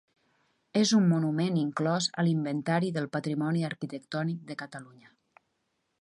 És 0.79 0.93
un 0.99 1.03
monument 1.09 1.59
inclòs 1.63 2.09
a 2.23 2.25
l'Inventari 2.27 2.91
del 2.97 3.07
Patrimoni 3.19 3.65
Arquitectònic 3.73 4.45
de 4.53 4.61
Catalunya. 4.63 5.15